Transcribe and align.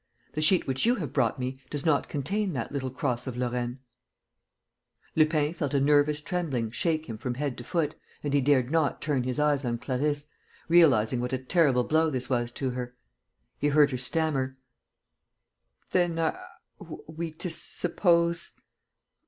The 0.33 0.41
sheet 0.41 0.65
which 0.65 0.83
you 0.83 0.95
have 0.95 1.13
brought 1.13 1.37
me 1.37 1.61
does 1.69 1.85
not 1.85 2.09
contain 2.09 2.53
that 2.53 2.71
little 2.71 2.89
cross 2.89 3.27
of 3.27 3.37
Lorraine."[F] 3.37 3.77
Lupin 5.15 5.53
felt 5.53 5.75
a 5.75 5.79
nervous 5.79 6.21
trembling 6.21 6.71
shake 6.71 7.05
him 7.05 7.19
from 7.19 7.35
head 7.35 7.55
to 7.59 7.63
foot 7.63 7.93
and 8.23 8.33
he 8.33 8.41
dared 8.41 8.71
not 8.71 8.99
turn 8.99 9.21
his 9.21 9.37
eyes 9.39 9.63
on 9.63 9.77
Clarisse, 9.77 10.25
realizing 10.67 11.19
what 11.21 11.33
a 11.33 11.37
terrible 11.37 11.83
blow 11.83 12.09
this 12.09 12.31
was 12.31 12.51
to 12.53 12.71
her. 12.71 12.95
He 13.59 13.67
heard 13.67 13.91
her 13.91 13.97
stammer: 13.99 14.57
"Then 15.91 16.17
are 16.17 16.47
we 17.07 17.29
to 17.33 17.51
suppose 17.51 18.53